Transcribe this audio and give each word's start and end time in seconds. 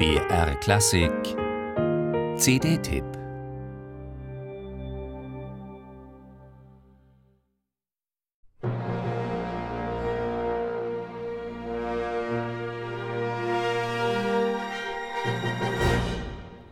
BR 0.00 0.54
Klassik 0.60 1.12
CD-Tipp 2.38 3.04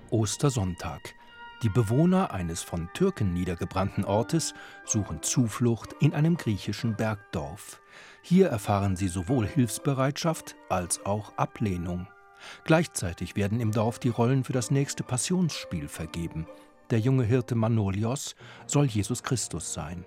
Ostersonntag. 0.08 1.14
Die 1.62 1.68
Bewohner 1.68 2.30
eines 2.30 2.62
von 2.62 2.88
Türken 2.94 3.34
niedergebrannten 3.34 4.06
Ortes 4.06 4.54
suchen 4.86 5.20
Zuflucht 5.20 5.92
in 6.00 6.14
einem 6.14 6.38
griechischen 6.38 6.96
Bergdorf. 6.96 7.82
Hier 8.22 8.48
erfahren 8.48 8.96
sie 8.96 9.08
sowohl 9.08 9.46
Hilfsbereitschaft 9.46 10.56
als 10.70 11.04
auch 11.04 11.36
Ablehnung. 11.36 12.06
Gleichzeitig 12.64 13.36
werden 13.36 13.60
im 13.60 13.72
Dorf 13.72 13.98
die 13.98 14.08
Rollen 14.08 14.44
für 14.44 14.52
das 14.52 14.70
nächste 14.70 15.02
Passionsspiel 15.02 15.88
vergeben. 15.88 16.46
Der 16.90 17.00
junge 17.00 17.24
Hirte 17.24 17.54
Manolios 17.54 18.34
soll 18.66 18.86
Jesus 18.86 19.22
Christus 19.22 19.72
sein. 19.72 20.04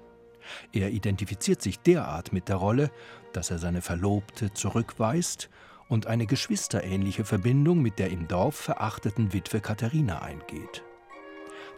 Er 0.71 0.89
identifiziert 0.89 1.61
sich 1.61 1.79
derart 1.79 2.33
mit 2.33 2.49
der 2.49 2.55
Rolle, 2.55 2.91
dass 3.33 3.51
er 3.51 3.59
seine 3.59 3.81
Verlobte 3.81 4.53
zurückweist 4.53 5.49
und 5.87 6.07
eine 6.07 6.25
geschwisterähnliche 6.25 7.25
Verbindung 7.25 7.81
mit 7.81 7.99
der 7.99 8.09
im 8.09 8.27
Dorf 8.27 8.55
verachteten 8.55 9.33
Witwe 9.33 9.59
Katharina 9.59 10.21
eingeht. 10.21 10.83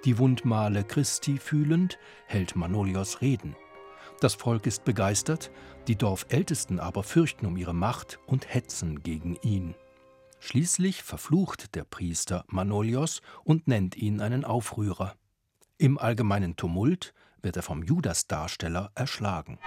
Die 0.05 0.17
Wundmale 0.17 0.83
Christi 0.83 1.37
fühlend 1.37 1.97
hält 2.27 2.55
Manolios 2.55 3.21
Reden. 3.21 3.55
Das 4.19 4.35
Volk 4.35 4.67
ist 4.67 4.85
begeistert, 4.85 5.51
die 5.87 5.95
Dorfältesten 5.95 6.79
aber 6.79 7.03
fürchten 7.03 7.45
um 7.45 7.57
ihre 7.57 7.73
Macht 7.73 8.19
und 8.25 8.53
hetzen 8.53 9.01
gegen 9.03 9.35
ihn. 9.41 9.75
Schließlich 10.45 11.03
verflucht 11.03 11.73
der 11.73 11.85
Priester 11.85 12.43
Manolios 12.49 13.21
und 13.45 13.69
nennt 13.69 13.95
ihn 13.95 14.19
einen 14.19 14.43
Aufrührer. 14.43 15.15
Im 15.77 15.97
allgemeinen 15.97 16.57
Tumult 16.57 17.13
wird 17.41 17.55
er 17.55 17.63
vom 17.63 17.81
Judasdarsteller 17.81 18.91
erschlagen. 18.93 19.57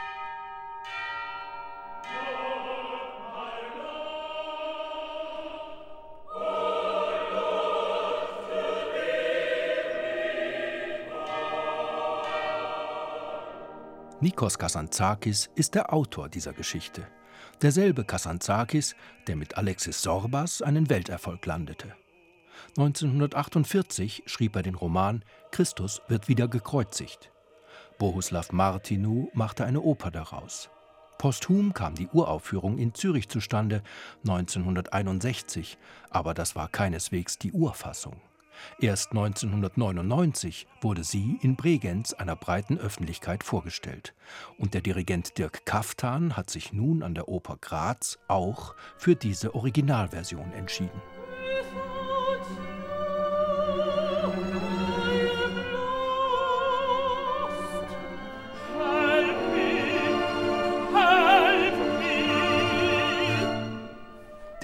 Nikos 14.21 14.59
Kazantzakis 14.59 15.49
ist 15.55 15.75
der 15.75 15.91
Autor 15.91 16.29
dieser 16.29 16.53
Geschichte. 16.53 17.07
Derselbe 17.63 18.05
Kazantzakis, 18.05 18.97
der 19.27 19.37
mit 19.37 19.57
Alexis 19.57 20.03
Sorbas 20.03 20.63
einen 20.63 20.91
Welterfolg 20.91 21.45
landete. 21.47 21.95
1948 22.77 24.25
schrieb 24.27 24.57
er 24.57 24.63
den 24.63 24.75
Roman 24.75 25.25
Christus 25.51 26.03
wird 26.09 26.29
wieder 26.29 26.49
gekreuzigt. 26.49 27.31
Bohuslav 27.99 28.53
Martinu 28.53 29.31
machte 29.33 29.65
eine 29.65 29.81
Oper 29.81 30.11
daraus. 30.11 30.71
Posthum 31.19 31.73
kam 31.73 31.95
die 31.95 32.09
Uraufführung 32.09 32.77
in 32.77 32.95
Zürich 32.95 33.29
zustande, 33.29 33.83
1961, 34.25 35.79
aber 36.11 36.35
das 36.35 36.55
war 36.57 36.69
keineswegs 36.69 37.39
die 37.39 37.53
Urfassung. 37.53 38.21
Erst 38.81 39.11
1999 39.11 40.67
wurde 40.81 41.05
sie 41.05 41.39
in 41.43 41.57
Bregenz 41.57 42.13
einer 42.13 42.37
breiten 42.37 42.79
Öffentlichkeit 42.79 43.45
vorgestellt. 43.45 44.15
Und 44.59 44.75
der 44.75 44.83
Dirigent 44.83 45.39
Dirk 45.39 45.65
Kaftan 45.67 46.37
hat 46.37 46.51
sich 46.51 46.73
nun 46.73 47.03
an 47.03 47.15
der 47.15 47.29
Oper 47.29 47.57
Graz 47.61 48.19
auch 48.29 48.75
für 48.97 49.17
diese 49.17 49.55
Originalversion 49.55 50.53
entschieden. 50.53 51.01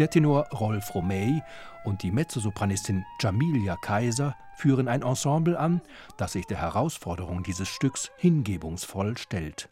Der 0.03 0.11
Tenor 0.11 0.49
Rolf 0.49 0.97
Romey 0.97 1.45
und 1.85 2.03
die 2.03 2.11
Mezzosopranistin 2.11 3.05
Jamilia 3.21 3.77
Kaiser 3.77 4.35
führen 4.57 4.89
ein 4.89 5.03
Ensemble 5.03 5.57
an, 5.57 5.81
das 6.17 6.33
sich 6.33 6.45
der 6.45 6.61
Herausforderung 6.61 7.45
dieses 7.45 7.69
Stücks 7.69 8.11
hingebungsvoll 8.17 9.17
stellt. 9.17 9.69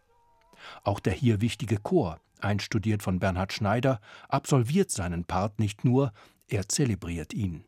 Auch 0.84 1.00
der 1.00 1.14
hier 1.14 1.40
wichtige 1.40 1.78
Chor, 1.78 2.20
einstudiert 2.40 3.02
von 3.02 3.18
Bernhard 3.18 3.52
Schneider, 3.52 4.00
absolviert 4.28 4.92
seinen 4.92 5.24
Part 5.24 5.58
nicht 5.58 5.84
nur, 5.84 6.12
er 6.46 6.68
zelebriert 6.68 7.34
ihn. 7.34 7.64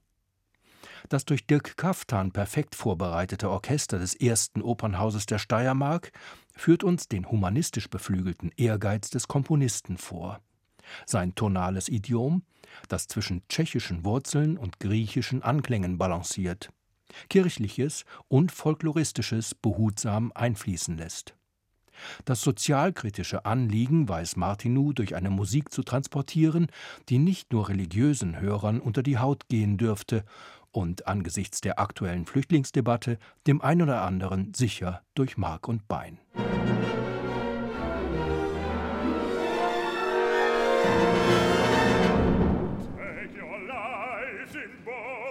Das 1.08 1.24
durch 1.24 1.48
Dirk 1.48 1.76
Kaftan 1.76 2.30
perfekt 2.30 2.76
vorbereitete 2.76 3.50
Orchester 3.50 3.98
des 3.98 4.14
ersten 4.14 4.62
Opernhauses 4.62 5.26
der 5.26 5.40
Steiermark 5.40 6.12
führt 6.54 6.84
uns 6.84 7.08
den 7.08 7.28
humanistisch 7.28 7.90
beflügelten 7.90 8.52
Ehrgeiz 8.56 9.10
des 9.10 9.26
Komponisten 9.26 9.96
vor. 9.98 10.38
Sein 11.06 11.34
tonales 11.34 11.88
Idiom, 11.88 12.42
das 12.88 13.06
zwischen 13.06 13.46
tschechischen 13.48 14.04
Wurzeln 14.04 14.56
und 14.56 14.80
griechischen 14.80 15.42
Anklängen 15.42 15.98
balanciert, 15.98 16.70
kirchliches 17.28 18.04
und 18.28 18.52
folkloristisches 18.52 19.54
behutsam 19.54 20.32
einfließen 20.34 20.96
lässt. 20.96 21.34
Das 22.24 22.40
sozialkritische 22.40 23.44
Anliegen 23.44 24.08
weiß 24.08 24.36
Martinou 24.36 24.92
durch 24.92 25.14
eine 25.14 25.30
Musik 25.30 25.72
zu 25.72 25.82
transportieren, 25.82 26.68
die 27.08 27.18
nicht 27.18 27.52
nur 27.52 27.68
religiösen 27.68 28.40
Hörern 28.40 28.80
unter 28.80 29.02
die 29.02 29.18
Haut 29.18 29.48
gehen 29.48 29.76
dürfte 29.76 30.24
und 30.70 31.06
angesichts 31.06 31.60
der 31.60 31.78
aktuellen 31.78 32.26
Flüchtlingsdebatte 32.26 33.18
dem 33.46 33.60
ein 33.60 33.82
oder 33.82 34.02
anderen 34.02 34.54
sicher 34.54 35.02
durch 35.14 35.36
Mark 35.36 35.68
und 35.68 35.86
Bein. 35.86 36.18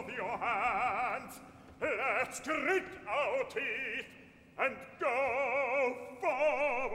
of 0.03 0.09
your 0.15 0.37
hands. 0.37 1.39
Let's 1.79 2.39
grit 2.39 2.83
our 3.07 3.43
teeth 3.45 4.05
and 4.59 4.75
go 4.99 5.95
forward. 6.21 6.90